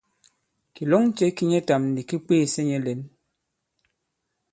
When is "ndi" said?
1.91-2.01